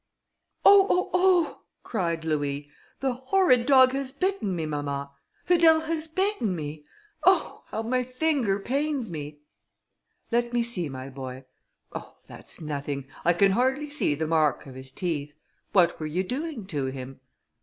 "Oh! 0.65 0.87
oh! 0.89 1.09
oh!" 1.13 1.61
cried 1.83 2.25
Louis, 2.25 2.67
"the 3.01 3.13
horrid 3.13 3.67
dog 3.67 3.91
has 3.91 4.11
bitten 4.11 4.55
me; 4.55 4.65
mamma! 4.65 5.11
Fidèle 5.47 5.85
has 5.85 6.07
bitten 6.07 6.55
me; 6.55 6.83
oh! 7.23 7.65
how 7.67 7.83
my 7.83 8.03
finger 8.03 8.59
pains 8.59 9.11
me!" 9.11 9.41
"Let 10.31 10.53
me 10.53 10.63
see, 10.63 10.89
my 10.89 11.09
boy; 11.09 11.45
oh! 11.93 12.17
that's 12.25 12.59
nothing, 12.59 13.05
I 13.23 13.33
can 13.33 13.51
hardly 13.51 13.91
see 13.91 14.15
the 14.15 14.25
mark 14.25 14.65
of 14.65 14.73
his 14.73 14.91
teeth; 14.91 15.35
what 15.71 15.99
were 15.99 16.07
you 16.07 16.23
doing 16.23 16.65
to 16.65 16.87
him?" 16.87 17.19